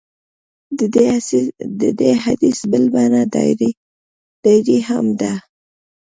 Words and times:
د 1.79 1.85
دې 1.99 2.11
حدیث 2.23 2.59
بله 2.71 2.87
بڼه 2.93 3.21
ډایري 4.43 4.77
هم 4.87 5.05
ده. 5.19 5.33